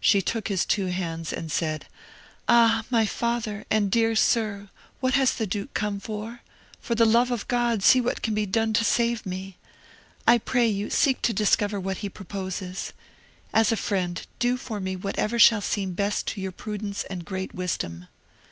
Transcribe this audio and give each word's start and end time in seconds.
She 0.00 0.20
took 0.20 0.48
his 0.48 0.66
two 0.66 0.86
hands 0.86 1.32
and 1.32 1.52
said, 1.52 1.86
"Ah, 2.48 2.82
my 2.90 3.06
father, 3.06 3.64
and 3.70 3.92
dear 3.92 4.16
sir, 4.16 4.70
what 4.98 5.14
has 5.14 5.32
the 5.34 5.46
duke 5.46 5.72
come 5.72 6.00
for? 6.00 6.40
for 6.80 6.96
the 6.96 7.04
love 7.04 7.30
of 7.30 7.46
God 7.46 7.84
see 7.84 8.00
what 8.00 8.20
can 8.20 8.34
be 8.34 8.44
done 8.44 8.72
to 8.72 8.82
save 8.84 9.24
me! 9.24 9.56
I 10.26 10.38
pray 10.38 10.66
you, 10.66 10.90
seek 10.90 11.22
to 11.22 11.32
discover 11.32 11.78
what 11.78 11.98
he 11.98 12.08
proposes. 12.08 12.92
As 13.54 13.70
a 13.70 13.76
friend, 13.76 14.26
do 14.40 14.56
for 14.56 14.80
me 14.80 14.96
whatever 14.96 15.38
shall 15.38 15.60
seem 15.60 15.92
best 15.92 16.26
to 16.26 16.40
your 16.40 16.50
prudence 16.50 17.04
and 17.04 17.24
great 17.24 17.54
wisdom." 17.54 18.08